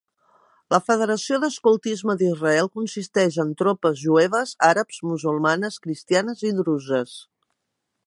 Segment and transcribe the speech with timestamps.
[0.75, 7.19] La federació d'escoltisme d'Israel consisteix en tropes jueves, àrabs, musulmanes, cristianes i druses.